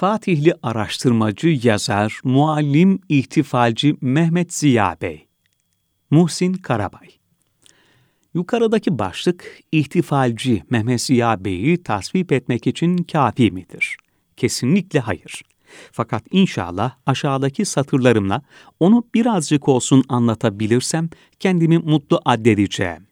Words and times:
Fatihli 0.00 0.54
araştırmacı, 0.62 1.58
yazar, 1.62 2.20
muallim, 2.24 3.00
ihtifalci 3.08 3.96
Mehmet 4.00 4.54
Ziya 4.54 4.96
Bey. 5.02 5.26
Muhsin 6.10 6.52
Karabay. 6.52 7.08
Yukarıdaki 8.34 8.98
başlık 8.98 9.58
ihtifalci 9.72 10.62
Mehmet 10.70 11.00
Ziya 11.00 11.44
Bey'i 11.44 11.82
tasvip 11.82 12.32
etmek 12.32 12.66
için 12.66 12.96
kafi 12.96 13.50
midir? 13.50 13.96
Kesinlikle 14.36 15.00
hayır. 15.00 15.42
Fakat 15.92 16.24
inşallah 16.30 16.92
aşağıdaki 17.06 17.64
satırlarımla 17.64 18.42
onu 18.80 19.04
birazcık 19.14 19.68
olsun 19.68 20.04
anlatabilirsem 20.08 21.08
kendimi 21.40 21.78
mutlu 21.78 22.20
addedeceğim. 22.24 23.09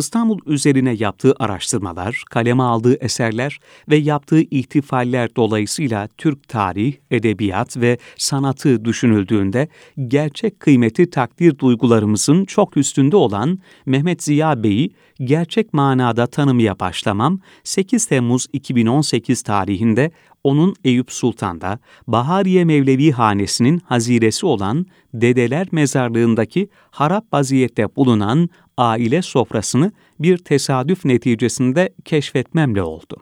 İstanbul 0.00 0.38
üzerine 0.46 0.92
yaptığı 0.98 1.34
araştırmalar, 1.38 2.24
kaleme 2.30 2.62
aldığı 2.62 2.94
eserler 2.94 3.58
ve 3.88 3.96
yaptığı 3.96 4.40
ihtifaller 4.40 5.36
dolayısıyla 5.36 6.08
Türk 6.18 6.48
tarih, 6.48 6.94
edebiyat 7.10 7.76
ve 7.76 7.98
sanatı 8.16 8.84
düşünüldüğünde 8.84 9.68
gerçek 10.08 10.60
kıymeti 10.60 11.10
takdir 11.10 11.58
duygularımızın 11.58 12.44
çok 12.44 12.76
üstünde 12.76 13.16
olan 13.16 13.58
Mehmet 13.86 14.22
Ziya 14.22 14.62
Bey'i 14.62 14.90
gerçek 15.24 15.74
manada 15.74 16.26
tanımaya 16.26 16.80
başlamam 16.80 17.40
8 17.64 18.06
Temmuz 18.06 18.46
2018 18.52 19.42
tarihinde 19.42 20.10
onun 20.44 20.74
Eyüp 20.84 21.12
Sultan'da 21.12 21.78
Bahariye 22.06 22.64
Mevlevi 22.64 23.12
Hanesi'nin 23.12 23.78
haziresi 23.84 24.46
olan 24.46 24.86
Dedeler 25.14 25.68
Mezarlığındaki 25.72 26.68
harap 26.90 27.32
vaziyette 27.32 27.96
bulunan 27.96 28.48
aile 28.80 29.22
sofrasını 29.22 29.92
bir 30.18 30.38
tesadüf 30.38 31.04
neticesinde 31.04 31.94
keşfetmemle 32.04 32.82
oldu. 32.82 33.16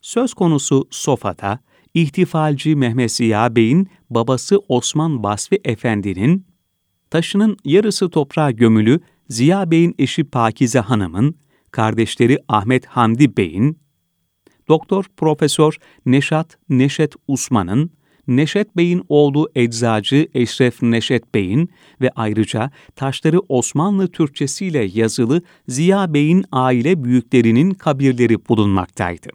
Söz 0.00 0.34
konusu 0.34 0.88
sofada, 0.90 1.58
ihtifalci 1.94 2.76
Mehmet 2.76 3.12
Ziya 3.12 3.56
Bey'in 3.56 3.88
babası 4.10 4.58
Osman 4.68 5.22
Basri 5.22 5.60
Efendi'nin, 5.64 6.46
taşının 7.10 7.56
yarısı 7.64 8.10
toprağa 8.10 8.50
gömülü 8.50 9.00
Ziya 9.28 9.70
Bey'in 9.70 9.94
eşi 9.98 10.24
Pakize 10.24 10.80
Hanım'ın, 10.80 11.34
kardeşleri 11.70 12.38
Ahmet 12.48 12.86
Hamdi 12.86 13.36
Bey'in, 13.36 13.78
Doktor 14.68 15.04
Profesör 15.16 15.76
Neşat 16.06 16.58
Neşet 16.68 17.14
Usman'ın, 17.28 17.90
Neşet 18.36 18.76
Bey'in 18.76 19.02
oğlu 19.08 19.50
eczacı 19.54 20.28
Eşref 20.34 20.82
Neşet 20.82 21.34
Bey'in 21.34 21.70
ve 22.00 22.10
ayrıca 22.16 22.70
taşları 22.96 23.40
Osmanlı 23.48 24.08
Türkçesiyle 24.08 24.90
yazılı 24.94 25.42
Ziya 25.68 26.14
Bey'in 26.14 26.44
aile 26.52 27.04
büyüklerinin 27.04 27.70
kabirleri 27.70 28.48
bulunmaktaydı. 28.48 29.28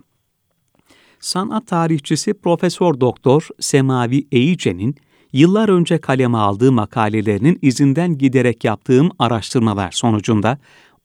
Sanat 1.20 1.68
tarihçisi 1.68 2.34
Profesör 2.34 3.00
Doktor 3.00 3.48
Semavi 3.60 4.28
Eyice'nin 4.32 4.96
yıllar 5.34 5.70
önce 5.70 5.98
kaleme 5.98 6.38
aldığı 6.38 6.72
makalelerinin 6.72 7.60
izinden 7.62 8.18
giderek 8.18 8.64
yaptığım 8.64 9.12
araştırmalar 9.20 9.92
sonucunda 9.92 10.58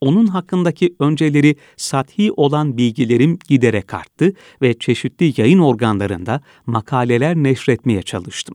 onun 0.03 0.27
hakkındaki 0.27 0.95
önceleri 1.01 1.57
sathi 1.77 2.33
olan 2.33 2.77
bilgilerim 2.77 3.39
giderek 3.49 3.95
arttı 3.95 4.33
ve 4.63 4.79
çeşitli 4.79 5.41
yayın 5.41 5.59
organlarında 5.59 6.41
makaleler 6.67 7.37
neşretmeye 7.37 8.03
çalıştım. 8.03 8.55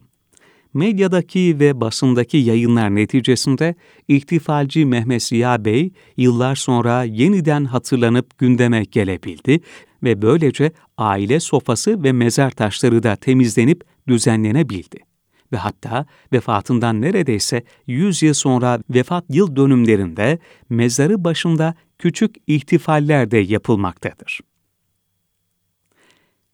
Medyadaki 0.74 1.60
ve 1.60 1.82
basındaki 1.82 2.38
yayınlar 2.38 2.96
neticesinde 2.96 3.76
ihtifalci 4.08 4.86
Mehmet 4.86 5.24
Ziya 5.24 5.66
Bey 5.66 5.92
yıllar 6.18 6.56
sonra 6.56 7.04
yeniden 7.04 7.66
hatırlanıp 7.66 8.38
gündeme 8.38 8.84
gelebildi 8.84 9.60
ve 10.04 10.22
böylece 10.22 10.72
aile 10.98 11.40
sofası 11.40 12.04
ve 12.04 12.12
mezar 12.12 12.52
taşları 12.52 13.04
da 13.04 13.16
temizlenip 13.16 13.84
düzenlenebildi 14.08 15.07
ve 15.52 15.58
hatta 15.58 16.06
vefatından 16.34 17.02
neredeyse 17.02 17.64
100 17.88 18.24
yıl 18.24 18.34
sonra 18.34 18.80
vefat 18.90 19.24
yıl 19.30 19.56
dönümlerinde 19.56 20.40
mezarı 20.70 21.24
başında 21.24 21.76
küçük 22.00 22.36
ihtifaller 22.48 23.32
de 23.32 23.38
yapılmaktadır. 23.38 24.40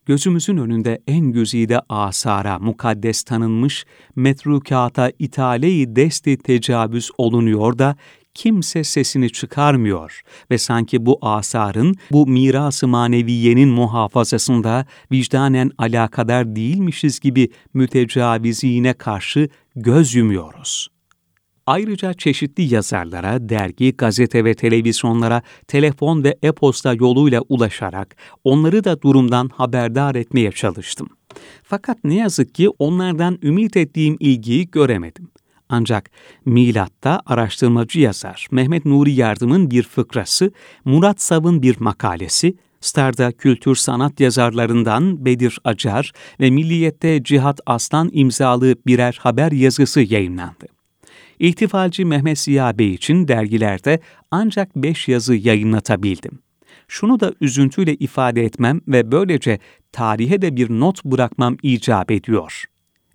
Gözümüzün 0.06 0.58
önünde 0.58 1.02
en 1.08 1.32
güzide 1.32 1.82
asara 1.90 2.60
mukaddes 2.60 3.24
tanınmış, 3.24 3.86
metrukata 4.16 5.12
itale-i 5.20 5.96
desti 5.96 6.38
tecavüz 6.38 7.12
olunuyor 7.18 7.78
da 7.78 7.96
kimse 8.34 8.84
sesini 8.84 9.30
çıkarmıyor 9.30 10.22
ve 10.52 10.58
sanki 10.58 11.06
bu 11.06 11.18
asarın, 11.22 11.96
bu 12.12 12.28
miras-ı 12.28 12.88
maneviyenin 12.88 13.70
muhafazasında 13.70 14.86
vicdanen 15.12 15.72
alakadar 15.78 16.56
değilmişiz 16.56 17.20
gibi 17.20 17.50
mütecavizine 17.74 18.94
karşı 18.94 19.50
göz 19.76 20.16
yumuyoruz. 20.16 20.88
Ayrıca 21.66 22.14
çeşitli 22.14 22.74
yazarlara, 22.74 23.50
dergi, 23.50 23.92
gazete 23.98 24.46
ve 24.46 24.54
televizyonlara 24.54 25.42
telefon 25.68 26.24
ve 26.24 26.38
e-posta 26.44 26.94
yoluyla 26.94 27.42
ulaşarak 27.50 28.16
onları 28.44 28.84
da 28.84 29.02
durumdan 29.02 29.50
haberdar 29.54 30.16
etmeye 30.16 30.52
çalıştım. 30.52 31.08
Fakat 31.64 31.98
ne 32.04 32.16
yazık 32.16 32.56
ki 32.56 32.70
onlardan 32.70 33.40
ümit 33.44 33.78
ettiğim 33.78 34.18
ilgiyi 34.20 34.72
göremedim. 34.72 35.28
Ancak 35.70 36.12
Milat'ta 36.46 37.22
araştırmacı 37.26 38.00
yazar 38.00 38.48
Mehmet 38.52 38.86
Nuri 38.86 39.12
Yardım'ın 39.12 39.72
bir 39.72 39.84
fıkrası, 39.84 40.52
Murat 40.86 41.22
Sav'ın 41.22 41.62
bir 41.62 41.80
makalesi, 41.80 42.56
Star'da 42.82 43.32
kültür 43.32 43.76
sanat 43.76 44.20
yazarlarından 44.20 45.26
Bedir 45.26 45.60
Acar 45.64 46.12
ve 46.40 46.50
Milliyet'te 46.50 47.24
Cihat 47.24 47.60
Aslan 47.66 48.10
imzalı 48.14 48.76
birer 48.88 49.20
haber 49.22 49.52
yazısı 49.52 50.02
yayınlandı. 50.02 50.66
İhtifalci 51.40 52.06
Mehmet 52.06 52.40
Ziya 52.40 52.80
Bey 52.80 52.92
için 52.92 53.28
dergilerde 53.28 54.00
ancak 54.32 54.76
beş 54.76 55.08
yazı 55.08 55.36
yayınlatabildim. 55.36 56.40
Şunu 56.88 57.20
da 57.20 57.34
üzüntüyle 57.42 57.96
ifade 57.96 58.46
etmem 58.46 58.82
ve 58.88 59.12
böylece 59.12 59.60
tarihe 59.92 60.42
de 60.42 60.56
bir 60.56 60.70
not 60.70 61.06
bırakmam 61.06 61.58
icap 61.64 62.12
ediyor. 62.12 62.66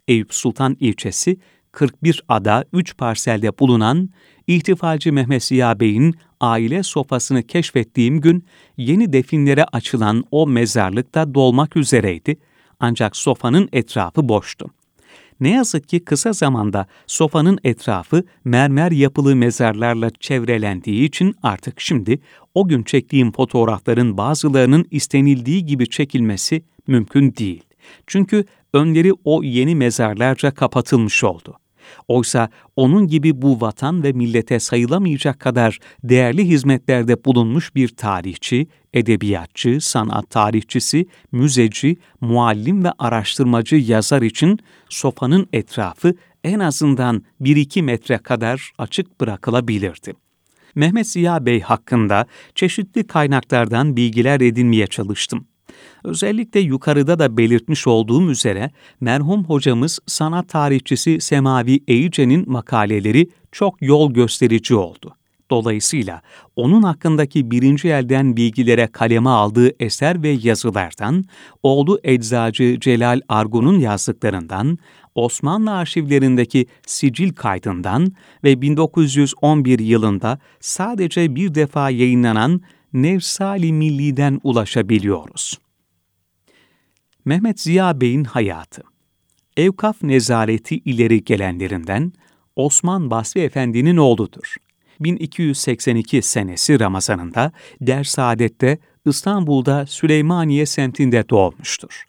Eyüp 0.08 0.34
Sultan 0.34 0.76
ilçesi 0.80 1.36
41 1.78 2.22
ada 2.28 2.64
3 2.72 2.96
parselde 2.96 3.58
bulunan 3.58 4.10
ihtifalci 4.46 5.12
Mehmet 5.12 5.44
Ziya 5.44 5.80
Bey'in 5.80 6.14
aile 6.40 6.82
sofasını 6.82 7.42
keşfettiğim 7.42 8.20
gün 8.20 8.44
yeni 8.76 9.12
definlere 9.12 9.64
açılan 9.64 10.24
o 10.30 10.46
mezarlıkta 10.46 11.34
dolmak 11.34 11.76
üzereydi 11.76 12.36
ancak 12.80 13.16
sofanın 13.16 13.68
etrafı 13.72 14.28
boştu. 14.28 14.70
Ne 15.40 15.50
yazık 15.50 15.88
ki 15.88 16.04
kısa 16.04 16.32
zamanda 16.32 16.86
sofanın 17.06 17.58
etrafı 17.64 18.24
mermer 18.44 18.90
yapılı 18.90 19.36
mezarlarla 19.36 20.10
çevrelendiği 20.20 21.04
için 21.04 21.34
artık 21.42 21.80
şimdi 21.80 22.18
o 22.54 22.68
gün 22.68 22.82
çektiğim 22.82 23.32
fotoğrafların 23.32 24.16
bazılarının 24.16 24.86
istenildiği 24.90 25.66
gibi 25.66 25.88
çekilmesi 25.88 26.62
mümkün 26.86 27.34
değil. 27.34 27.62
Çünkü 28.06 28.44
önleri 28.72 29.12
o 29.24 29.42
yeni 29.42 29.74
mezarlarca 29.74 30.50
kapatılmış 30.50 31.24
oldu. 31.24 31.58
Oysa 32.08 32.48
onun 32.76 33.06
gibi 33.06 33.42
bu 33.42 33.60
vatan 33.60 34.02
ve 34.02 34.12
millete 34.12 34.60
sayılamayacak 34.60 35.40
kadar 35.40 35.78
değerli 36.04 36.48
hizmetlerde 36.48 37.24
bulunmuş 37.24 37.74
bir 37.74 37.88
tarihçi, 37.88 38.66
edebiyatçı, 38.94 39.78
sanat 39.80 40.30
tarihçisi, 40.30 41.06
müzeci, 41.32 41.96
muallim 42.20 42.84
ve 42.84 42.92
araştırmacı 42.98 43.76
yazar 43.76 44.22
için 44.22 44.58
sofanın 44.88 45.46
etrafı 45.52 46.14
en 46.44 46.58
azından 46.58 47.22
1-2 47.40 47.82
metre 47.82 48.18
kadar 48.18 48.72
açık 48.78 49.20
bırakılabilirdi. 49.20 50.12
Mehmet 50.74 51.08
Ziya 51.08 51.46
Bey 51.46 51.60
hakkında 51.60 52.26
çeşitli 52.54 53.06
kaynaklardan 53.06 53.96
bilgiler 53.96 54.40
edinmeye 54.40 54.86
çalıştım. 54.86 55.46
Özellikle 56.04 56.60
yukarıda 56.60 57.18
da 57.18 57.36
belirtmiş 57.36 57.86
olduğum 57.86 58.30
üzere 58.30 58.70
merhum 59.00 59.44
hocamız 59.44 59.98
sanat 60.06 60.48
tarihçisi 60.48 61.20
Semavi 61.20 61.80
Eyice'nin 61.88 62.50
makaleleri 62.50 63.28
çok 63.52 63.82
yol 63.82 64.12
gösterici 64.12 64.74
oldu. 64.74 65.14
Dolayısıyla 65.50 66.22
onun 66.56 66.82
hakkındaki 66.82 67.50
birinci 67.50 67.88
elden 67.88 68.36
bilgilere 68.36 68.86
kaleme 68.86 69.30
aldığı 69.30 69.72
eser 69.84 70.22
ve 70.22 70.28
yazılardan, 70.28 71.24
oğlu 71.62 72.00
eczacı 72.04 72.76
Celal 72.80 73.20
Argun'un 73.28 73.78
yazdıklarından, 73.78 74.78
Osmanlı 75.14 75.72
arşivlerindeki 75.72 76.66
sicil 76.86 77.32
kaydından 77.32 78.12
ve 78.44 78.62
1911 78.62 79.78
yılında 79.78 80.38
sadece 80.60 81.34
bir 81.34 81.54
defa 81.54 81.90
yayınlanan 81.90 82.60
Nevsali 82.92 83.72
Milli'den 83.72 84.40
ulaşabiliyoruz. 84.42 85.58
Mehmet 87.28 87.60
Ziya 87.60 88.00
Bey'in 88.00 88.24
hayatı 88.24 88.82
Evkaf 89.56 90.02
nezareti 90.02 90.76
ileri 90.76 91.24
gelenlerinden 91.24 92.12
Osman 92.56 93.10
Basri 93.10 93.40
Efendi'nin 93.40 93.96
oğludur. 93.96 94.56
1282 95.00 96.22
senesi 96.22 96.80
Ramazanında 96.80 97.52
Dersaadet'te 97.80 98.78
İstanbul'da 99.06 99.86
Süleymaniye 99.86 100.66
semtinde 100.66 101.28
doğmuştur. 101.28 102.04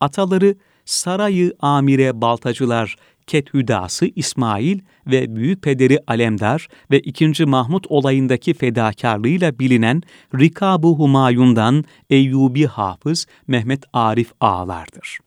ataları 0.00 0.56
Sarayı 0.84 1.52
Amire 1.60 2.20
Baltacılar 2.20 2.96
Kethüdası 3.28 4.06
İsmail 4.16 4.80
ve 5.06 5.36
büyük 5.36 5.62
pederi 5.62 5.98
Alemdar 6.06 6.68
ve 6.90 7.00
2. 7.00 7.44
Mahmut 7.44 7.86
olayındaki 7.88 8.54
fedakarlığıyla 8.54 9.58
bilinen 9.58 10.02
Rikab-ı 10.34 10.88
Humayun'dan 10.88 11.84
Eyyubi 12.10 12.66
Hafız 12.66 13.26
Mehmet 13.46 13.84
Arif 13.92 14.32
Ağlar'dır. 14.40 15.18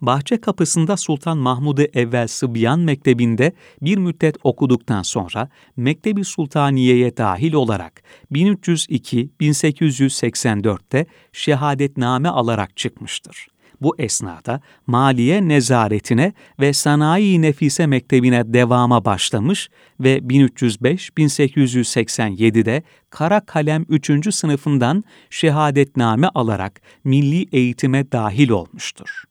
Bahçe 0.00 0.40
kapısında 0.40 0.96
Sultan 0.96 1.38
Mahmud-u 1.38 1.82
Evvel 1.82 2.26
Sıbyan 2.26 2.80
Mektebi'nde 2.80 3.52
bir 3.82 3.98
müddet 3.98 4.36
okuduktan 4.42 5.02
sonra 5.02 5.48
Mektebi 5.76 6.24
Sultaniye'ye 6.24 7.16
dahil 7.16 7.52
olarak 7.52 8.02
1302-1884'te 8.32 11.06
şehadetname 11.32 12.28
alarak 12.28 12.76
çıkmıştır. 12.76 13.53
Bu 13.84 13.94
esnada 13.98 14.60
maliye 14.86 15.48
nezaretine 15.48 16.32
ve 16.60 16.72
sanayi 16.72 17.42
nefise 17.42 17.86
mektebine 17.86 18.52
devama 18.52 19.04
başlamış 19.04 19.68
ve 20.00 20.18
1305-1887'de 20.18 22.82
Kara 23.10 23.40
Kalem 23.40 23.84
3. 23.88 24.34
sınıfından 24.34 25.04
şehadetname 25.30 26.28
alarak 26.34 26.80
milli 27.04 27.46
eğitime 27.52 28.12
dahil 28.12 28.50
olmuştur 28.50 29.24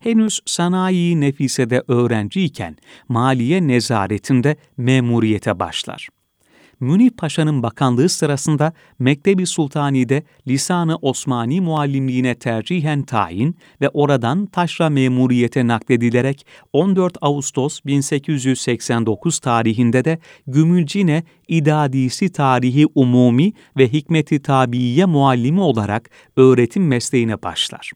henüz 0.00 0.40
sanayi 0.46 1.20
nefisede 1.20 1.82
öğrenciyken 1.88 2.76
maliye 3.08 3.68
nezaretinde 3.68 4.56
memuriyete 4.76 5.58
başlar. 5.58 6.08
Münif 6.80 7.16
Paşa'nın 7.16 7.62
bakanlığı 7.62 8.08
sırasında 8.08 8.72
Mektebi 8.98 9.46
Sultani'de 9.46 10.22
Lisanı 10.48 10.96
Osmani 10.96 11.60
muallimliğine 11.60 12.34
tercihen 12.34 13.02
tayin 13.02 13.56
ve 13.80 13.88
oradan 13.88 14.46
taşra 14.46 14.90
memuriyete 14.90 15.66
nakledilerek 15.66 16.46
14 16.72 17.16
Ağustos 17.20 17.80
1889 17.86 19.38
tarihinde 19.38 20.04
de 20.04 20.18
Gümülcine 20.46 21.24
İdadisi 21.48 22.32
Tarihi 22.32 22.86
Umumi 22.94 23.52
ve 23.76 23.92
Hikmeti 23.92 24.42
Tabiiye 24.42 25.04
muallimi 25.04 25.60
olarak 25.60 26.10
öğretim 26.36 26.86
mesleğine 26.86 27.42
başlar. 27.42 27.92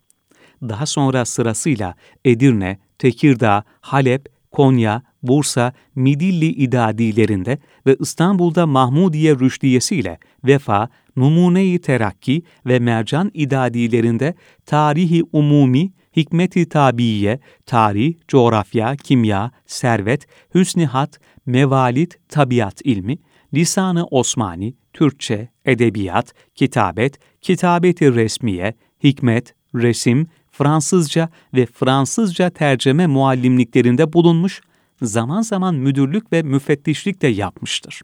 Daha 0.62 0.86
sonra 0.86 1.24
sırasıyla 1.24 1.94
Edirne, 2.24 2.78
Tekirdağ, 2.98 3.64
Halep, 3.80 4.26
Konya, 4.50 5.02
Bursa, 5.24 5.72
Midilli 5.94 6.46
idadilerinde 6.46 7.58
ve 7.86 7.96
İstanbul'da 8.00 8.66
Mahmudiye 8.66 9.34
Rüşdiyesi 9.34 9.96
ile 9.96 10.18
Vefa, 10.44 10.88
Numune-i 11.16 11.78
Terakki 11.78 12.42
ve 12.66 12.78
Mercan 12.78 13.30
idadilerinde 13.34 14.34
Tarihi 14.66 15.22
Umumi, 15.32 15.92
Hikmeti 16.16 16.68
Tabiiye, 16.68 17.38
Tarih, 17.66 18.14
Coğrafya, 18.28 18.96
Kimya, 18.96 19.50
Servet, 19.66 20.26
Hüsnihat, 20.54 21.20
Mevalit, 21.46 22.18
Tabiat 22.28 22.80
ilmi, 22.84 23.18
Lisanı 23.54 24.06
Osmani, 24.06 24.74
Türkçe, 24.92 25.48
Edebiyat, 25.64 26.34
Kitabet, 26.54 27.18
Kitabeti 27.40 28.14
Resmiye, 28.14 28.74
Hikmet, 29.04 29.54
Resim, 29.74 30.26
Fransızca 30.50 31.28
ve 31.54 31.66
Fransızca 31.66 32.50
tercüme 32.50 33.06
muallimliklerinde 33.06 34.12
bulunmuş, 34.12 34.60
zaman 35.02 35.42
zaman 35.42 35.74
müdürlük 35.74 36.32
ve 36.32 36.42
müfettişlik 36.42 37.22
de 37.22 37.26
yapmıştır. 37.26 38.02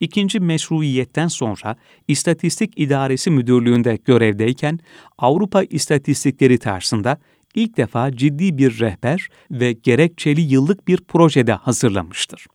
İkinci 0.00 0.40
meşruiyetten 0.40 1.28
sonra 1.28 1.76
İstatistik 2.08 2.72
İdaresi 2.76 3.30
Müdürlüğü'nde 3.30 3.98
görevdeyken 4.04 4.78
Avrupa 5.18 5.62
İstatistikleri 5.62 6.58
tarzında 6.58 7.18
ilk 7.54 7.76
defa 7.76 8.12
ciddi 8.12 8.58
bir 8.58 8.80
rehber 8.80 9.28
ve 9.50 9.72
gerekçeli 9.72 10.40
yıllık 10.40 10.88
bir 10.88 10.96
projede 10.96 11.52
hazırlamıştır. 11.52 12.46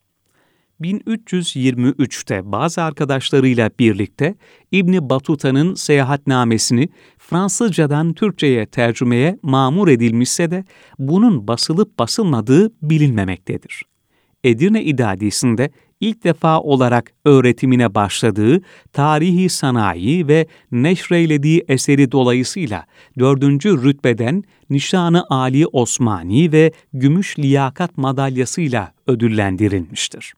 1323'te 0.83 2.51
bazı 2.51 2.81
arkadaşlarıyla 2.81 3.69
birlikte 3.79 4.35
İbni 4.71 5.09
Batuta'nın 5.09 5.73
seyahatnamesini 5.73 6.89
Fransızcadan 7.17 8.13
Türkçe'ye 8.13 8.65
tercümeye 8.65 9.39
mamur 9.41 9.87
edilmişse 9.87 10.51
de 10.51 10.63
bunun 10.99 11.47
basılıp 11.47 11.99
basılmadığı 11.99 12.71
bilinmemektedir. 12.81 13.83
Edirne 14.43 14.83
İdadisi'nde 14.83 15.71
ilk 15.99 16.23
defa 16.23 16.59
olarak 16.59 17.11
öğretimine 17.25 17.95
başladığı 17.95 18.61
tarihi 18.93 19.49
sanayi 19.49 20.27
ve 20.27 20.47
neşreylediği 20.71 21.63
eseri 21.67 22.11
dolayısıyla 22.11 22.85
dördüncü 23.19 23.83
rütbeden 23.83 24.43
Nişanı 24.69 25.25
Ali 25.29 25.67
Osmani 25.67 26.51
ve 26.51 26.71
Gümüş 26.93 27.39
Liyakat 27.39 27.97
madalyasıyla 27.97 28.93
ödüllendirilmiştir 29.07 30.33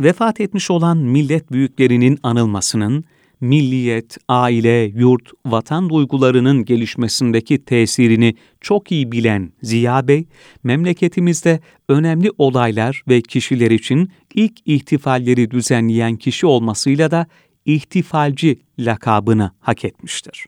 vefat 0.00 0.40
etmiş 0.40 0.70
olan 0.70 0.98
millet 0.98 1.52
büyüklerinin 1.52 2.18
anılmasının, 2.22 3.04
milliyet, 3.40 4.16
aile, 4.28 4.92
yurt, 4.94 5.30
vatan 5.46 5.90
duygularının 5.90 6.64
gelişmesindeki 6.64 7.64
tesirini 7.64 8.34
çok 8.60 8.92
iyi 8.92 9.12
bilen 9.12 9.52
Ziya 9.62 10.08
Bey, 10.08 10.26
memleketimizde 10.64 11.60
önemli 11.88 12.30
olaylar 12.38 13.02
ve 13.08 13.22
kişiler 13.22 13.70
için 13.70 14.12
ilk 14.34 14.52
ihtifalleri 14.64 15.50
düzenleyen 15.50 16.16
kişi 16.16 16.46
olmasıyla 16.46 17.10
da 17.10 17.26
ihtifalci 17.64 18.60
lakabını 18.78 19.50
hak 19.60 19.84
etmiştir. 19.84 20.46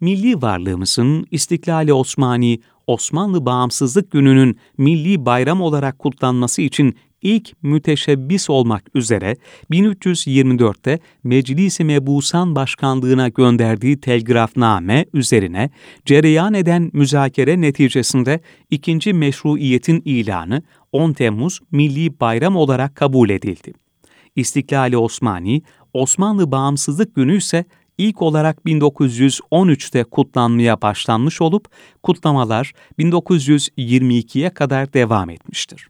Milli 0.00 0.42
varlığımızın 0.42 1.26
İstiklali 1.30 1.92
Osmani, 1.92 2.60
Osmanlı 2.86 3.46
Bağımsızlık 3.46 4.10
Günü'nün 4.10 4.58
milli 4.78 5.26
bayram 5.26 5.60
olarak 5.60 5.98
kutlanması 5.98 6.62
için 6.62 6.96
ilk 7.22 7.62
müteşebbis 7.62 8.50
olmak 8.50 8.84
üzere 8.94 9.36
1324'te 9.70 10.98
Meclis-i 11.24 11.84
Mebusan 11.84 12.54
Başkanlığına 12.54 13.28
gönderdiği 13.28 14.00
telgrafname 14.00 15.06
üzerine 15.14 15.70
cereyan 16.04 16.54
eden 16.54 16.90
müzakere 16.92 17.60
neticesinde 17.60 18.40
ikinci 18.70 19.12
meşruiyetin 19.12 20.02
ilanı 20.04 20.62
10 20.92 21.12
Temmuz 21.12 21.60
Milli 21.70 22.20
Bayram 22.20 22.56
olarak 22.56 22.94
kabul 22.96 23.30
edildi. 23.30 23.72
İstiklali 24.36 24.96
Osmani, 24.96 25.62
Osmanlı 25.92 26.52
Bağımsızlık 26.52 27.14
Günü 27.14 27.36
ise 27.36 27.64
ilk 27.98 28.22
olarak 28.22 28.58
1913'te 28.66 30.04
kutlanmaya 30.04 30.82
başlanmış 30.82 31.40
olup 31.40 31.68
kutlamalar 32.02 32.72
1922'ye 32.98 34.50
kadar 34.50 34.92
devam 34.92 35.30
etmiştir. 35.30 35.88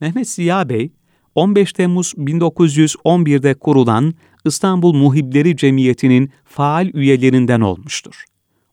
Mehmet 0.00 0.28
Ziya 0.28 0.68
Bey, 0.68 0.92
15 1.34 1.72
Temmuz 1.72 2.12
1911'de 2.18 3.54
kurulan 3.54 4.14
İstanbul 4.44 4.92
Muhibleri 4.92 5.56
Cemiyeti'nin 5.56 6.30
faal 6.44 6.90
üyelerinden 6.94 7.60
olmuştur. 7.60 8.24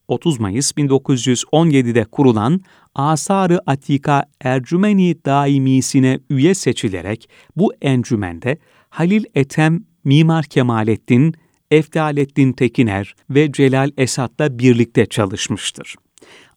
30 0.07 0.39
Mayıs 0.39 0.71
1917'de 0.71 2.03
kurulan 2.03 2.61
Asar-ı 2.95 3.59
Atika 3.65 4.25
Ercümeni 4.41 5.15
Daimisine 5.25 6.19
üye 6.29 6.53
seçilerek 6.53 7.29
bu 7.55 7.73
encümende 7.81 8.57
Halil 8.89 9.23
Etem, 9.35 9.85
Mimar 10.03 10.45
Kemalettin, 10.45 11.33
Eftalettin 11.71 12.53
Tekiner 12.53 13.15
ve 13.29 13.51
Celal 13.51 13.91
Esat'la 13.97 14.59
birlikte 14.59 15.05
çalışmıştır. 15.05 15.95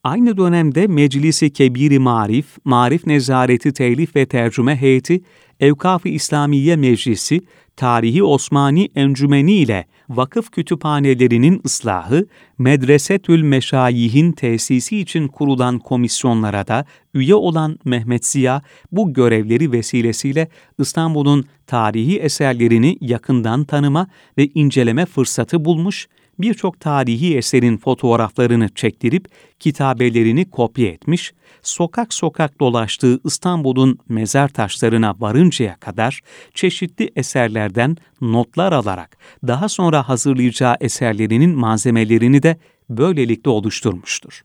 Aynı 0.04 0.37
dönemde 0.37 0.87
Meclisi 0.87 1.52
Kebiri 1.52 1.99
Marif, 1.99 2.46
Marif 2.64 3.06
Nezareti 3.06 3.73
Telif 3.73 4.16
ve 4.16 4.26
Tercüme 4.26 4.76
Heyeti, 4.76 5.20
Evkaf-ı 5.61 6.08
İslamiye 6.08 6.76
Meclisi, 6.76 7.40
Tarihi 7.76 8.23
Osmani 8.23 8.88
Encümeni 8.94 9.52
ile 9.52 9.87
vakıf 10.08 10.50
kütüphanelerinin 10.50 11.61
ıslahı, 11.64 12.26
Medresetül 12.58 13.42
Meşayih'in 13.42 14.32
tesisi 14.32 14.99
için 14.99 15.28
kurulan 15.28 15.78
komisyonlara 15.78 16.66
da 16.66 16.84
üye 17.14 17.34
olan 17.34 17.78
Mehmet 17.84 18.26
Ziya, 18.26 18.62
bu 18.92 19.12
görevleri 19.12 19.73
vesilesiyle 19.73 20.49
İstanbul'un 20.78 21.44
tarihi 21.66 22.18
eserlerini 22.18 22.99
yakından 23.00 23.64
tanıma 23.64 24.06
ve 24.38 24.49
inceleme 24.54 25.06
fırsatı 25.06 25.64
bulmuş 25.64 26.08
birçok 26.38 26.81
tarihi 26.81 27.37
eserin 27.37 27.76
fotoğraflarını 27.76 28.69
çektirip 28.69 29.29
kitabelerini 29.61 30.50
kopya 30.50 30.88
etmiş, 30.88 31.33
sokak 31.62 32.14
sokak 32.14 32.61
dolaştığı 32.61 33.21
İstanbul'un 33.25 33.99
mezar 34.09 34.49
taşlarına 34.49 35.14
varıncaya 35.21 35.76
kadar 35.76 36.21
çeşitli 36.55 37.11
eserlerden 37.17 37.97
notlar 38.21 38.73
alarak 38.73 39.17
daha 39.47 39.69
sonra 39.69 40.09
hazırlayacağı 40.09 40.76
eserlerinin 40.81 41.50
malzemelerini 41.50 42.43
de 42.43 42.57
böylelikle 42.91 43.50
oluşturmuştur. 43.50 44.43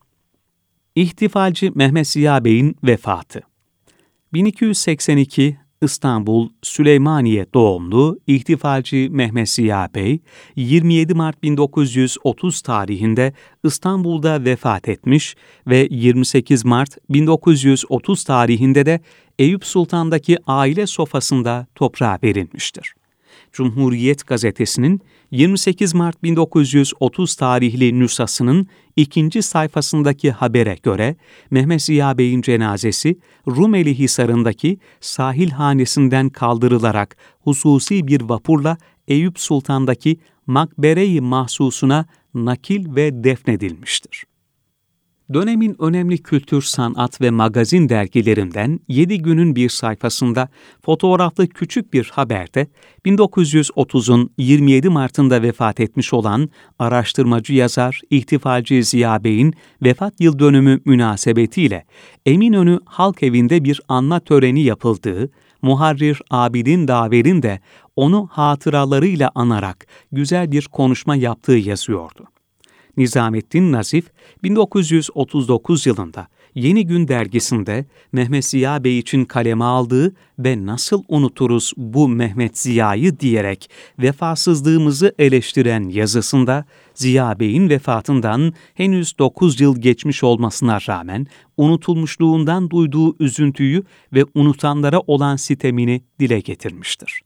İhtifalci 0.96 1.72
Mehmet 1.76 2.08
Ziya 2.08 2.46
Bey'in 2.46 2.76
vefatı 2.84 3.42
1282 4.34 5.58
İstanbul 5.82 6.50
Süleymaniye 6.62 7.46
doğumlu 7.54 8.20
ihtifalci 8.28 9.10
Mehmet 9.12 9.50
Ziya 9.50 9.90
Bey, 9.96 10.20
27 10.56 11.14
Mart 11.14 11.44
1930 11.44 12.62
tarihinde 12.62 13.34
İstanbul'da 13.64 14.46
vefat 14.46 14.90
etmiş 14.90 15.36
ve 15.68 15.88
28 15.92 16.66
Mart 16.66 16.98
1930 17.10 18.24
tarihinde 18.24 18.86
de 18.86 19.00
Eyüp 19.40 19.66
Sultan'daki 19.66 20.38
aile 20.48 20.88
sofasında 20.88 21.68
toprağa 21.76 22.20
verilmiştir. 22.24 22.94
Cumhuriyet 23.54 24.28
Gazetesi'nin 24.28 25.02
28 25.32 25.94
Mart 25.94 26.24
1930 26.24 27.36
tarihli 27.36 28.00
nüshasının 28.00 28.68
ikinci 28.96 29.42
sayfasındaki 29.42 30.32
habere 30.32 30.78
göre 30.84 31.16
Mehmet 31.52 31.82
Ziya 31.82 32.18
Bey'in 32.18 32.42
cenazesi 32.42 33.20
Rumeli 33.48 34.00
Hisarı'ndaki 34.00 34.78
sahil 35.02 35.50
hanesinden 35.50 36.30
kaldırılarak 36.30 37.18
hususi 37.40 38.08
bir 38.08 38.22
vapurla 38.22 38.78
Eyüp 39.08 39.40
Sultan'daki 39.40 40.18
Makbere-i 40.48 41.22
Mahsusuna 41.22 42.06
nakil 42.34 42.96
ve 42.96 43.24
defnedilmiştir. 43.24 44.24
Dönemin 45.34 45.76
önemli 45.80 46.18
kültür, 46.18 46.62
sanat 46.62 47.22
ve 47.22 47.30
magazin 47.30 47.90
dergilerinden 47.90 48.80
7 48.88 49.22
günün 49.22 49.56
bir 49.56 49.70
sayfasında 49.70 50.50
fotoğraflı 50.86 51.48
küçük 51.48 51.94
bir 51.94 52.12
haberde 52.14 52.68
1930'un 53.06 54.32
27 54.38 54.90
Mart'ında 54.90 55.42
vefat 55.42 55.80
etmiş 55.80 56.14
olan 56.14 56.50
araştırmacı 56.80 57.54
yazar 57.54 58.02
İhtifalci 58.10 58.84
Ziya 58.84 59.24
Bey'in 59.24 59.54
vefat 59.84 60.14
yıl 60.20 60.40
dönümü 60.40 60.80
münasebetiyle 60.86 61.86
Eminönü 62.26 62.80
Halk 62.86 63.24
Evi'nde 63.24 63.64
bir 63.64 63.82
anma 63.88 64.20
töreni 64.20 64.64
yapıldığı, 64.64 65.30
Muharrir 65.62 66.22
Abidin 66.30 66.88
Daver'in 66.88 67.42
de 67.42 67.60
onu 67.96 68.30
hatıralarıyla 68.32 69.32
anarak 69.36 69.88
güzel 70.12 70.52
bir 70.52 70.66
konuşma 70.66 71.16
yaptığı 71.16 71.52
yazıyordu. 71.52 72.28
Nizamettin 73.00 73.72
Nazif, 73.72 74.06
1939 74.44 75.86
yılında 75.86 76.28
Yeni 76.56 76.86
Gün 76.86 77.08
dergisinde 77.08 77.86
Mehmet 78.12 78.46
Ziya 78.46 78.84
Bey 78.84 79.00
için 79.00 79.26
kaleme 79.26 79.64
aldığı 79.64 80.16
ve 80.40 80.66
nasıl 80.66 81.04
unuturuz 81.08 81.74
bu 81.78 82.08
Mehmet 82.08 82.58
Ziya'yı 82.58 83.20
diyerek 83.20 83.70
vefasızlığımızı 84.00 85.16
eleştiren 85.20 85.90
yazısında 85.90 86.66
Ziya 86.94 87.40
Bey'in 87.40 87.70
vefatından 87.70 88.54
henüz 88.74 89.20
9 89.20 89.62
yıl 89.62 89.82
geçmiş 89.82 90.24
olmasına 90.24 90.80
rağmen 90.90 91.28
unutulmuşluğundan 91.58 92.70
duyduğu 92.70 93.24
üzüntüyü 93.24 93.84
ve 94.14 94.26
unutanlara 94.36 95.00
olan 95.00 95.36
sitemini 95.36 96.02
dile 96.20 96.40
getirmiştir. 96.40 97.22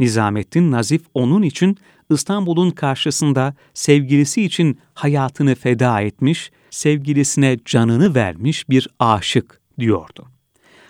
Nizamettin 0.00 0.70
Nazif 0.70 1.02
onun 1.14 1.42
için 1.42 1.76
İstanbul'un 2.10 2.70
karşısında 2.70 3.54
sevgilisi 3.74 4.42
için 4.42 4.78
hayatını 4.94 5.54
feda 5.54 6.00
etmiş, 6.00 6.50
sevgilisine 6.70 7.58
canını 7.64 8.14
vermiş 8.14 8.68
bir 8.68 8.88
aşık 8.98 9.60
diyordu. 9.78 10.28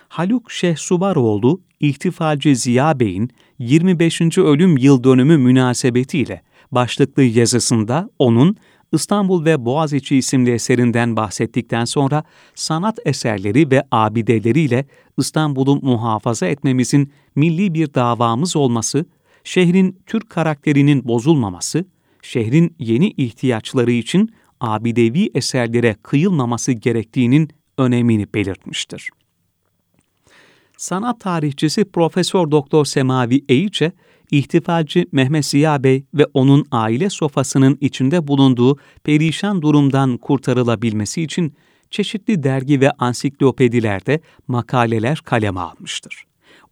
Haluk 0.07 0.51
Şehsubaroğlu, 0.51 1.61
İhtifalci 1.79 2.55
Ziya 2.55 2.99
Bey'in 2.99 3.29
25. 3.59 4.37
ölüm 4.37 4.77
yıl 4.77 5.03
dönümü 5.03 5.37
münasebetiyle 5.37 6.41
başlıklı 6.71 7.23
yazısında 7.23 8.09
onun 8.19 8.57
İstanbul 8.91 9.45
ve 9.45 9.65
Boğaziçi 9.65 10.17
isimli 10.17 10.51
eserinden 10.51 11.15
bahsettikten 11.15 11.85
sonra 11.85 12.23
sanat 12.55 12.99
eserleri 13.05 13.71
ve 13.71 13.83
abideleriyle 13.91 14.85
İstanbul'u 15.17 15.75
muhafaza 15.81 16.47
etmemizin 16.47 17.11
milli 17.35 17.73
bir 17.73 17.93
davamız 17.93 18.55
olması 18.55 19.05
şehrin 19.43 19.99
Türk 20.05 20.29
karakterinin 20.29 21.07
bozulmaması, 21.07 21.85
şehrin 22.21 22.75
yeni 22.79 23.11
ihtiyaçları 23.11 23.91
için 23.91 24.33
abidevi 24.59 25.31
eserlere 25.35 25.95
kıyılmaması 26.03 26.71
gerektiğinin 26.71 27.49
önemini 27.77 28.33
belirtmiştir. 28.33 29.09
Sanat 30.77 31.19
tarihçisi 31.19 31.85
Profesör 31.85 32.51
Doktor 32.51 32.85
Semavi 32.85 33.45
Eyiç'e 33.49 33.91
ihtifalci 34.31 35.05
Mehmet 35.11 35.45
Ziya 35.45 35.83
Bey 35.83 36.05
ve 36.13 36.25
onun 36.33 36.65
aile 36.71 37.09
sofasının 37.09 37.77
içinde 37.81 38.27
bulunduğu 38.27 38.77
perişan 39.03 39.61
durumdan 39.61 40.17
kurtarılabilmesi 40.17 41.21
için 41.21 41.53
çeşitli 41.89 42.43
dergi 42.43 42.81
ve 42.81 42.91
ansiklopedilerde 42.91 44.21
makaleler 44.47 45.17
kaleme 45.17 45.59
almıştır. 45.59 46.25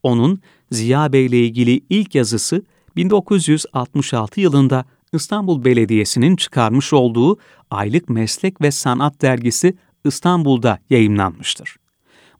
Onun 0.04 0.42
Ziya 0.72 1.14
Bey 1.14 1.26
ile 1.26 1.40
ilgili 1.40 1.82
ilk 1.90 2.16
yazısı 2.16 2.64
1966 2.96 4.42
yılında 4.42 4.86
İstanbul 5.14 5.66
Belediyesi'nin 5.66 6.36
çıkarmış 6.36 6.94
olduğu 6.94 7.38
Aylık 7.72 8.10
Meslek 8.10 8.62
ve 8.62 8.72
Sanat 8.72 9.22
Dergisi 9.22 9.78
İstanbul'da 10.06 10.80
yayımlanmıştır. 10.90 11.76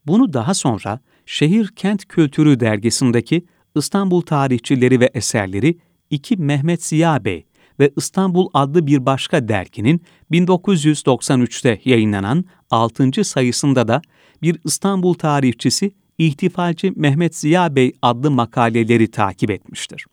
Bunu 0.08 0.34
daha 0.34 0.54
sonra 0.54 1.00
Şehir 1.26 1.68
Kent 1.68 2.06
Kültürü 2.06 2.60
dergisindeki 2.60 3.46
İstanbul 3.76 4.22
Tarihçileri 4.22 5.00
ve 5.00 5.10
Eserleri 5.14 5.78
2 6.10 6.38
Mehmet 6.38 6.84
Ziya 6.84 7.26
Bey 7.26 7.46
ve 7.80 7.92
İstanbul 7.98 8.50
adlı 8.54 8.88
bir 8.88 9.06
başka 9.06 9.48
derginin 9.48 10.02
1993'te 10.32 11.82
yayınlanan 11.86 12.46
6. 12.72 13.24
sayısında 13.24 13.88
da 13.88 14.02
bir 14.42 14.58
İstanbul 14.66 15.14
tarihçisi 15.14 15.92
İhtifalci 16.18 16.94
Mehmet 16.96 17.36
Ziya 17.36 17.76
Bey 17.76 17.94
adlı 18.02 18.32
makaleleri 18.32 19.12
takip 19.12 19.52
etmiştir. 19.52 20.06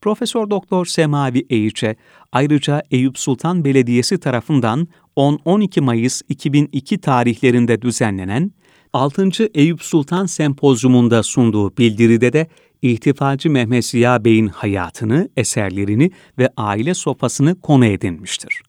Profesör 0.00 0.50
Doktor 0.50 0.86
Semavi 0.86 1.46
Eyiç'e 1.50 1.96
ayrıca 2.32 2.82
Eyüp 2.90 3.18
Sultan 3.18 3.64
Belediyesi 3.64 4.20
tarafından 4.20 4.88
10-12 5.16 5.80
Mayıs 5.80 6.22
2002 6.28 6.98
tarihlerinde 6.98 7.82
düzenlenen 7.82 8.52
6. 8.92 9.28
Eyüp 9.54 9.82
Sultan 9.82 10.26
Sempozyumunda 10.26 11.22
sunduğu 11.22 11.76
bildiride 11.76 12.32
de 12.32 12.46
İhtifalci 12.82 13.48
Mehmet 13.48 13.84
Ziya 13.84 14.24
Bey'in 14.24 14.48
hayatını, 14.48 15.28
eserlerini 15.36 16.10
ve 16.38 16.50
aile 16.56 16.94
sofasını 16.94 17.60
konu 17.60 17.86
edinmiştir. 17.86 18.62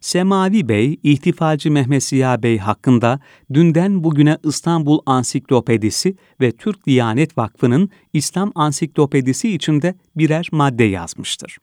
Semavi 0.00 0.68
Bey, 0.68 0.96
İhtifalci 1.02 1.70
Mehmet 1.70 2.02
Ziya 2.02 2.42
Bey 2.42 2.58
hakkında 2.58 3.20
dünden 3.54 4.04
bugüne 4.04 4.38
İstanbul 4.44 4.98
Ansiklopedisi 5.06 6.16
ve 6.40 6.52
Türk 6.52 6.86
Diyanet 6.86 7.38
Vakfı'nın 7.38 7.90
İslam 8.12 8.52
Ansiklopedisi 8.54 9.54
içinde 9.54 9.94
birer 10.16 10.48
madde 10.52 10.84
yazmıştır. 10.84 11.58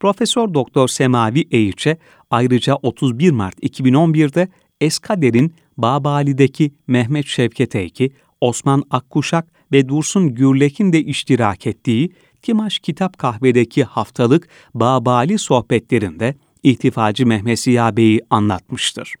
Profesör 0.00 0.54
Doktor 0.54 0.88
Semavi 0.88 1.44
Eyiç'e 1.50 1.98
ayrıca 2.30 2.74
31 2.74 3.30
Mart 3.30 3.58
2011'de 3.58 4.48
Eskader'in 4.80 5.54
Babali'deki 5.76 6.74
Mehmet 6.86 7.26
Şevket 7.26 7.74
Eyki, 7.74 8.12
Osman 8.40 8.82
Akkuşak 8.90 9.53
ve 9.74 9.88
Dursun 9.88 10.34
Gürlek'in 10.34 10.92
de 10.92 11.02
iştirak 11.02 11.66
ettiği 11.66 12.12
Timaş 12.42 12.78
Kitap 12.78 13.18
Kahve'deki 13.18 13.84
haftalık 13.84 14.48
Babali 14.74 15.38
sohbetlerinde 15.38 16.34
İhtifacı 16.62 17.26
Mehmet 17.26 17.60
Ziya 17.60 17.96
Bey'i 17.96 18.20
anlatmıştır. 18.30 19.14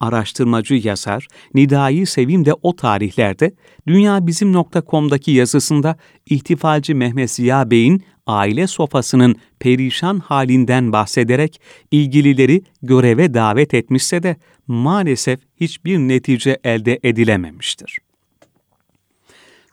Araştırmacı 0.00 0.74
yazar 0.74 1.28
Nidai 1.54 2.06
Sevim 2.06 2.44
de 2.44 2.54
o 2.62 2.76
tarihlerde 2.76 3.54
Dünya 3.86 4.26
Bizim.com'daki 4.26 5.30
yazısında 5.30 5.96
İhtifacı 6.26 6.94
Mehmet 6.94 7.30
Ziya 7.30 7.70
Bey'in 7.70 8.02
aile 8.26 8.66
sofasının 8.66 9.36
perişan 9.60 10.18
halinden 10.18 10.92
bahsederek 10.92 11.60
ilgilileri 11.90 12.62
göreve 12.82 13.34
davet 13.34 13.74
etmişse 13.74 14.22
de 14.22 14.36
maalesef 14.66 15.40
hiçbir 15.60 15.98
netice 15.98 16.58
elde 16.64 16.98
edilememiştir. 17.02 17.98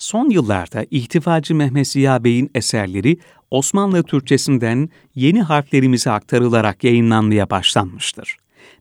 Son 0.04 0.30
yıllarda 0.30 0.86
İhtifacı 0.92 1.56
Mehmet 1.56 1.88
Ziya 1.88 2.24
Bey'in 2.24 2.52
eserleri 2.56 3.18
Osmanlı 3.52 4.04
Türkçesinden 4.04 4.90
yeni 5.16 5.42
harflerimize 5.42 6.12
aktarılarak 6.12 6.84
yayınlanmaya 6.84 7.50
başlanmıştır. 7.50 8.38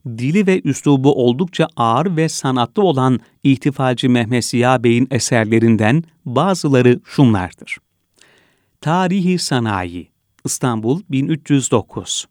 Dili 0.07 0.47
ve 0.47 0.61
üslubu 0.61 1.15
oldukça 1.15 1.69
ağır 1.77 2.17
ve 2.17 2.29
sanatlı 2.29 2.83
olan 2.83 3.21
İhtifacı 3.43 4.11
Mehmet 4.11 4.45
Ziya 4.45 4.85
Bey'in 4.85 5.09
eserlerinden 5.11 6.05
bazıları 6.25 7.01
şunlardır. 7.05 7.79
Tarihi 8.81 9.39
Sanayi 9.39 10.09
İstanbul 10.45 11.03
1309 11.11 12.27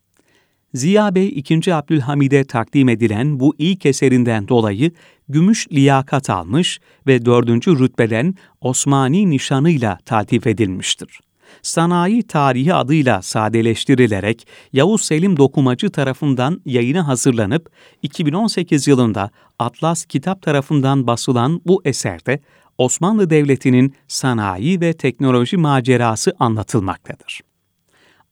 Ziya 0.74 1.16
Bey 1.16 1.28
2. 1.28 1.74
Abdülhamid'e 1.76 2.44
takdim 2.44 2.90
edilen 2.90 3.40
bu 3.40 3.56
ilk 3.58 3.86
eserinden 3.86 4.48
dolayı 4.48 4.92
gümüş 5.30 5.68
liyakat 5.72 6.30
almış 6.30 6.80
ve 7.08 7.26
dördüncü 7.26 7.80
rütbeden 7.80 8.36
Osmani 8.62 9.30
nişanıyla 9.30 9.98
taltif 10.06 10.48
edilmiştir. 10.48 11.20
Sanayi 11.62 12.24
Tarihi 12.24 12.74
adıyla 12.74 13.22
sadeleştirilerek 13.22 14.48
Yavuz 14.74 15.02
Selim 15.02 15.38
Dokumacı 15.38 15.90
tarafından 15.90 16.62
yayına 16.66 17.08
hazırlanıp 17.08 17.70
2018 18.02 18.88
yılında 18.88 19.30
Atlas 19.60 20.06
Kitap 20.06 20.42
tarafından 20.42 21.08
basılan 21.08 21.62
bu 21.66 21.82
eserde 21.86 22.40
Osmanlı 22.78 23.30
Devleti'nin 23.30 23.94
sanayi 24.08 24.82
ve 24.82 24.94
teknoloji 24.94 25.58
macerası 25.58 26.34
anlatılmaktadır. 26.40 27.51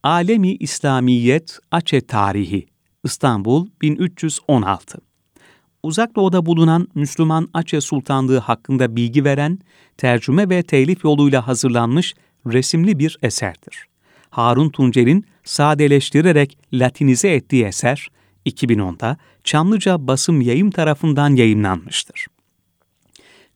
Alemi 0.04 0.56
İslamiyet 0.56 1.60
Açe 1.72 2.02
Tarihi 2.02 2.66
İstanbul 3.04 3.68
1316 3.82 4.98
Uzak 5.84 6.16
Doğu'da 6.16 6.46
bulunan 6.46 6.88
Müslüman 6.96 7.50
Açe 7.54 7.82
Sultanlığı 7.82 8.38
hakkında 8.38 8.96
bilgi 8.96 9.24
veren, 9.24 9.60
tercüme 9.98 10.50
ve 10.50 10.64
telif 10.64 11.04
yoluyla 11.04 11.48
hazırlanmış 11.48 12.16
resimli 12.48 13.00
bir 13.00 13.18
eserdir. 13.22 13.86
Harun 14.30 14.70
Tuncer'in 14.70 15.26
sadeleştirerek 15.44 16.58
latinize 16.74 17.32
ettiği 17.32 17.66
eser, 17.66 18.08
2010'da 18.46 19.18
Çamlıca 19.44 20.08
Basım 20.08 20.42
Yayım 20.42 20.72
tarafından 20.72 21.36
yayınlanmıştır. 21.36 22.28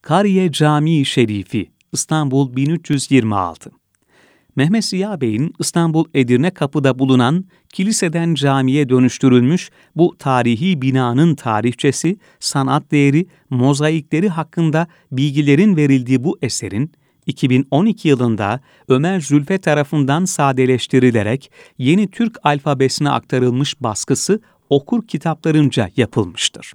Kariye 0.01 0.51
Camii 0.51 1.05
Şerifi, 1.05 1.71
İstanbul 1.91 2.55
1326 2.55 3.82
Mehmet 4.55 4.85
Ziya 4.85 5.21
Bey'in 5.21 5.53
İstanbul 5.59 6.05
Edirne 6.13 6.51
Kapı'da 6.51 6.99
bulunan 6.99 7.45
kiliseden 7.69 8.33
camiye 8.33 8.89
dönüştürülmüş 8.89 9.69
bu 9.95 10.15
tarihi 10.19 10.81
binanın 10.81 11.35
tarihçesi, 11.35 12.17
sanat 12.39 12.91
değeri, 12.91 13.25
mozaikleri 13.49 14.29
hakkında 14.29 14.87
bilgilerin 15.11 15.75
verildiği 15.75 16.23
bu 16.23 16.37
eserin 16.41 16.91
2012 17.25 18.07
yılında 18.07 18.59
Ömer 18.87 19.21
Zülfe 19.21 19.57
tarafından 19.57 20.25
sadeleştirilerek 20.25 21.51
yeni 21.77 22.11
Türk 22.11 22.37
alfabesine 22.43 23.09
aktarılmış 23.09 23.81
baskısı 23.81 24.41
okur 24.69 25.07
kitaplarınca 25.07 25.89
yapılmıştır. 25.97 26.73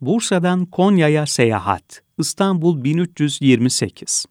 Bursa'dan 0.00 0.66
Konya'ya 0.66 1.26
seyahat 1.26 2.02
İstanbul 2.18 2.84
1328 2.84 4.26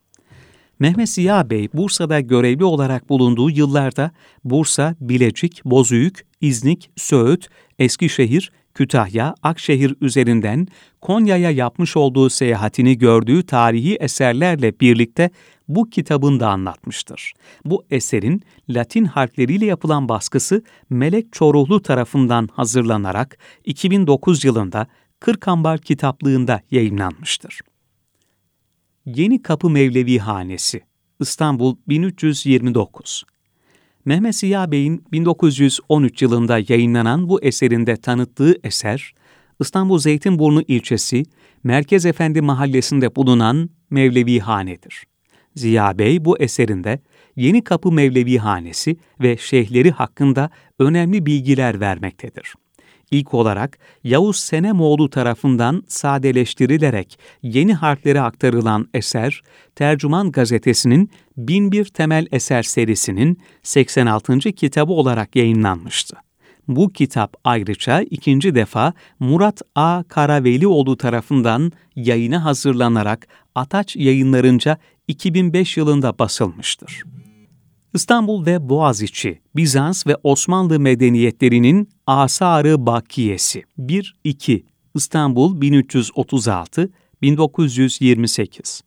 Mehmet 0.79 1.09
Ziya 1.09 1.49
Bey 1.49 1.69
Bursa'da 1.73 2.19
görevli 2.19 2.63
olarak 2.63 3.09
bulunduğu 3.09 3.49
yıllarda 3.49 4.11
Bursa, 4.43 4.95
Bilecik, 4.99 5.65
Bozüyük, 5.65 6.25
İznik, 6.41 6.89
Söğüt, 6.95 7.47
Eskişehir, 7.79 8.51
Kütahya, 8.73 9.35
Akşehir 9.43 9.95
üzerinden 10.01 10.67
Konya'ya 11.01 11.51
yapmış 11.51 11.97
olduğu 11.97 12.29
seyahatini 12.29 12.97
gördüğü 12.97 13.45
tarihi 13.45 13.95
eserlerle 13.95 14.79
birlikte 14.79 15.29
bu 15.67 15.89
kitabında 15.89 16.49
anlatmıştır. 16.49 17.33
Bu 17.65 17.85
eserin 17.91 18.41
Latin 18.69 19.05
harfleriyle 19.05 19.65
yapılan 19.65 20.09
baskısı 20.09 20.63
Melek 20.89 21.33
Çoruhlu 21.33 21.81
tarafından 21.81 22.49
hazırlanarak 22.53 23.37
2009 23.65 24.45
yılında 24.45 24.87
Kırkambar 25.19 25.79
kitaplığında 25.79 26.61
yayınlanmıştır. 26.71 27.59
Yeni 29.15 29.41
Kapı 29.41 29.69
Mevlevi 29.69 30.17
Hanesi 30.17 30.81
İstanbul 31.19 31.75
1329 31.87 33.23
Mehmet 34.05 34.35
Ziya 34.35 34.71
Bey'in 34.71 35.03
1913 35.11 36.21
yılında 36.21 36.59
yayınlanan 36.67 37.29
bu 37.29 37.43
eserinde 37.43 37.97
tanıttığı 37.97 38.55
eser, 38.63 39.13
İstanbul 39.59 39.99
Zeytinburnu 39.99 40.63
ilçesi 40.67 41.23
Merkez 41.63 42.05
Efendi 42.05 42.41
mahallesinde 42.41 43.15
bulunan 43.15 43.69
Mevlevi 43.89 44.39
Hanedir. 44.39 45.03
Ziya 45.55 45.97
Bey 45.97 46.25
bu 46.25 46.39
eserinde 46.39 46.99
Yeni 47.35 47.63
Kapı 47.63 47.91
Mevlevi 47.91 48.37
Hanesi 48.37 48.97
ve 49.21 49.37
şeyhleri 49.37 49.91
hakkında 49.91 50.49
önemli 50.79 51.25
bilgiler 51.25 51.79
vermektedir. 51.79 52.53
İlk 53.11 53.33
olarak 53.33 53.77
Yavuz 54.03 54.37
Senemoğlu 54.37 55.09
tarafından 55.09 55.83
sadeleştirilerek 55.87 57.19
yeni 57.43 57.73
harflere 57.73 58.21
aktarılan 58.21 58.87
eser, 58.93 59.41
Tercüman 59.75 60.31
Gazetesi'nin 60.31 61.11
1001 61.37 61.85
Temel 61.85 62.27
Eser 62.31 62.63
serisinin 62.63 63.39
86. 63.63 64.39
kitabı 64.39 64.93
olarak 64.93 65.35
yayınlanmıştı. 65.35 66.17
Bu 66.67 66.93
kitap 66.93 67.33
ayrıca 67.43 68.01
ikinci 68.01 68.55
defa 68.55 68.93
Murat 69.19 69.61
A. 69.75 70.03
Karavelioğlu 70.07 70.97
tarafından 70.97 71.71
yayına 71.95 72.45
hazırlanarak 72.45 73.27
Ataç 73.55 73.95
yayınlarınca 73.95 74.77
2005 75.07 75.77
yılında 75.77 76.19
basılmıştır. 76.19 77.03
İstanbul 77.97 78.45
ve 78.45 78.69
Boğaziçi, 78.69 79.41
Bizans 79.55 80.07
ve 80.07 80.15
Osmanlı 80.23 80.79
medeniyetlerinin 80.79 81.89
Asarı 82.07 82.85
Bakiyesi 82.85 83.63
1-2 83.79 84.63
İstanbul 84.95 85.61
1336 85.61 86.89
1928 87.21 88.81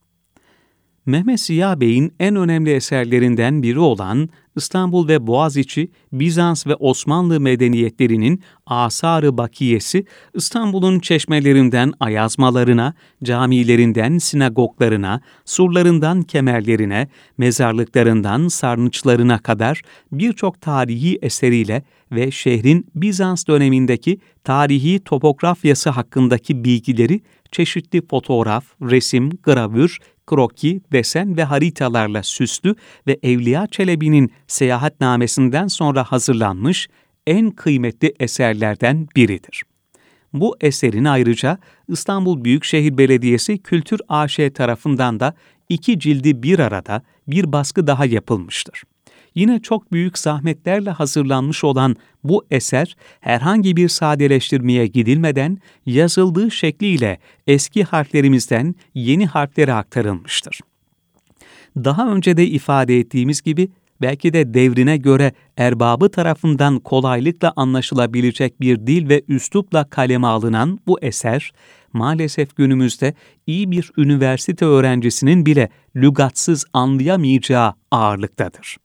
Mehmet 1.06 1.40
Ziya 1.40 1.80
Bey'in 1.80 2.12
en 2.20 2.36
önemli 2.36 2.70
eserlerinden 2.70 3.62
biri 3.62 3.78
olan 3.78 4.28
İstanbul 4.56 5.08
ve 5.08 5.26
Boğaziçi, 5.26 5.90
Bizans 6.12 6.66
ve 6.66 6.74
Osmanlı 6.74 7.40
medeniyetlerinin 7.40 8.42
asarı 8.70 9.38
bakiyesi, 9.38 10.04
İstanbul'un 10.34 11.00
çeşmelerinden 11.00 11.92
ayazmalarına, 12.00 12.94
camilerinden 13.24 14.18
sinagoglarına, 14.18 15.20
surlarından 15.44 16.22
kemerlerine, 16.22 17.08
mezarlıklarından 17.38 18.48
sarnıçlarına 18.48 19.38
kadar 19.38 19.82
birçok 20.12 20.60
tarihi 20.60 21.18
eseriyle 21.22 21.82
ve 22.12 22.30
şehrin 22.30 22.86
Bizans 22.94 23.46
dönemindeki 23.46 24.18
tarihi 24.44 25.00
topografyası 25.04 25.90
hakkındaki 25.90 26.64
bilgileri 26.64 27.20
çeşitli 27.52 28.06
fotoğraf, 28.06 28.64
resim, 28.82 29.30
gravür, 29.42 29.98
kroki, 30.26 30.80
desen 30.92 31.36
ve 31.36 31.44
haritalarla 31.44 32.22
süslü 32.22 32.74
ve 33.06 33.18
Evliya 33.22 33.66
Çelebi'nin 33.66 34.32
seyahatnamesinden 34.46 35.66
sonra 35.66 36.04
hazırlanmış 36.04 36.88
en 37.30 37.50
kıymetli 37.50 38.14
eserlerden 38.20 39.08
biridir. 39.16 39.62
Bu 40.32 40.56
eserin 40.60 41.04
ayrıca 41.04 41.58
İstanbul 41.88 42.44
Büyükşehir 42.44 42.98
Belediyesi 42.98 43.58
Kültür 43.58 44.00
AŞ 44.08 44.38
tarafından 44.54 45.20
da 45.20 45.34
iki 45.68 45.98
cildi 45.98 46.42
bir 46.42 46.58
arada 46.58 47.02
bir 47.28 47.52
baskı 47.52 47.86
daha 47.86 48.06
yapılmıştır. 48.06 48.82
Yine 49.34 49.60
çok 49.60 49.92
büyük 49.92 50.18
zahmetlerle 50.18 50.90
hazırlanmış 50.90 51.64
olan 51.64 51.96
bu 52.24 52.46
eser 52.50 52.96
herhangi 53.20 53.76
bir 53.76 53.88
sadeleştirmeye 53.88 54.86
gidilmeden 54.86 55.58
yazıldığı 55.86 56.50
şekliyle 56.50 57.18
eski 57.46 57.84
harflerimizden 57.84 58.74
yeni 58.94 59.26
harflere 59.26 59.72
aktarılmıştır. 59.72 60.60
Daha 61.76 62.12
önce 62.12 62.36
de 62.36 62.46
ifade 62.46 62.98
ettiğimiz 62.98 63.42
gibi 63.42 63.68
belki 64.00 64.32
de 64.32 64.54
devrine 64.54 64.96
göre 64.96 65.32
erbabı 65.56 66.10
tarafından 66.10 66.78
kolaylıkla 66.78 67.52
anlaşılabilecek 67.56 68.60
bir 68.60 68.86
dil 68.86 69.08
ve 69.08 69.22
üslupla 69.28 69.90
kaleme 69.90 70.26
alınan 70.26 70.78
bu 70.86 71.00
eser, 71.00 71.52
maalesef 71.92 72.56
günümüzde 72.56 73.14
iyi 73.46 73.70
bir 73.70 73.90
üniversite 73.96 74.64
öğrencisinin 74.64 75.46
bile 75.46 75.68
lügatsız 75.96 76.64
anlayamayacağı 76.72 77.74
ağırlıktadır. 77.90 78.76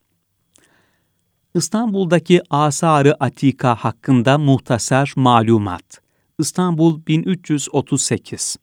İstanbul'daki 1.55 2.41
Asarı 2.49 3.15
Atika 3.19 3.75
hakkında 3.75 4.37
muhtasar 4.37 5.13
malumat. 5.15 6.01
İstanbul 6.39 7.05
1338 7.07 8.57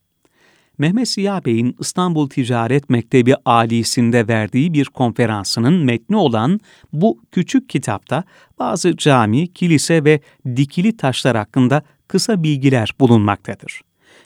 Mehmet 0.83 1.09
Ziya 1.09 1.45
Bey'in 1.45 1.77
İstanbul 1.81 2.29
Ticaret 2.29 2.91
Mektebi 2.91 3.35
Alisi'nde 3.45 4.29
verdiği 4.29 4.73
bir 4.73 4.85
konferansının 4.85 5.85
metni 5.85 6.17
olan 6.17 6.61
bu 6.93 7.21
küçük 7.33 7.69
kitapta 7.69 8.25
bazı 8.59 8.97
cami, 8.97 9.53
kilise 9.53 10.05
ve 10.05 10.21
dikili 10.57 10.97
taşlar 10.97 11.37
hakkında 11.37 11.83
kısa 12.09 12.43
bilgiler 12.43 12.91
bulunmaktadır. 13.01 13.81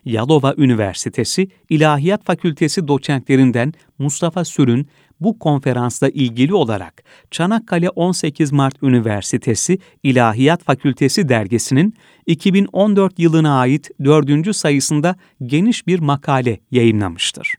Yalova 0.04 0.54
Üniversitesi 0.56 1.48
İlahiyat 1.70 2.24
Fakültesi 2.24 2.88
doçentlerinden 2.88 3.72
Mustafa 3.98 4.44
Sürün 4.44 4.88
bu 5.20 5.38
konferansla 5.38 6.08
ilgili 6.08 6.54
olarak 6.54 7.04
Çanakkale 7.30 7.90
18 7.90 8.52
Mart 8.52 8.82
Üniversitesi 8.82 9.78
İlahiyat 10.02 10.64
Fakültesi 10.64 11.28
dergisinin 11.28 11.94
2014 12.26 13.18
yılına 13.18 13.58
ait 13.58 13.90
dördüncü 14.04 14.54
sayısında 14.54 15.16
geniş 15.42 15.86
bir 15.86 15.98
makale 15.98 16.60
yayınlamıştır. 16.70 17.54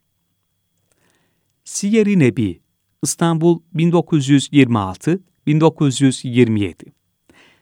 Siyer-i 1.64 2.20
Nebi, 2.20 2.60
İstanbul 3.04 3.60
1926-1927 3.76 6.74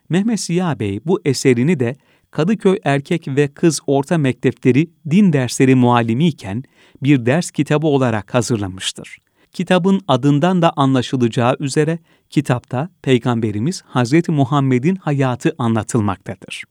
Mehmet 0.10 0.40
Ziya 0.40 0.80
Bey 0.80 1.00
bu 1.06 1.22
eserini 1.26 1.80
de 1.80 1.96
Kadıköy 2.32 2.78
Erkek 2.84 3.28
ve 3.28 3.48
Kız 3.48 3.80
Orta 3.88 4.18
Mektepleri 4.18 4.88
din 5.10 5.34
dersleri 5.34 5.76
muallimi 5.76 6.28
iken 6.28 6.64
bir 7.04 7.26
ders 7.26 7.52
kitabı 7.52 7.88
olarak 7.88 8.34
hazırlamıştır. 8.34 9.18
Kitabın 9.56 10.02
adından 10.08 10.62
da 10.62 10.74
anlaşılacağı 10.76 11.56
üzere 11.60 12.00
kitapta 12.30 12.90
Peygamberimiz 13.02 13.84
Hz. 13.84 14.30
Muhammed'in 14.30 14.96
hayatı 14.96 15.56
anlatılmaktadır. 15.58 16.64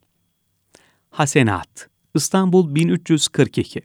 Hasenat 1.10 1.88
İstanbul 2.14 2.74
1342 2.74 3.82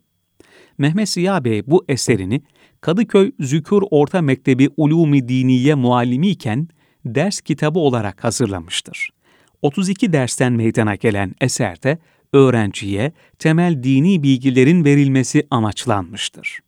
Mehmet 0.77 1.09
Ziya 1.09 1.43
Bey 1.43 1.63
bu 1.67 1.85
eserini 1.89 2.41
Kadıköy 2.81 3.31
Zükür 3.39 3.83
Orta 3.91 4.21
Mektebi 4.21 4.69
Ulûm-i 4.77 5.27
Diniye 5.27 5.75
muallimi 5.75 6.27
iken 6.29 6.67
ders 7.05 7.41
kitabı 7.41 7.79
olarak 7.79 8.23
hazırlamıştır. 8.23 9.09
32 9.61 10.13
dersten 10.13 10.53
meydana 10.53 10.95
gelen 10.95 11.35
eserde 11.41 11.97
öğrenciye 12.33 13.11
temel 13.39 13.83
dini 13.83 14.23
bilgilerin 14.23 14.85
verilmesi 14.85 15.47
amaçlanmıştır. 15.51 16.59